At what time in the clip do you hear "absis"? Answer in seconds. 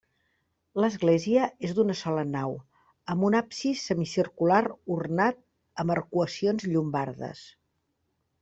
3.41-3.83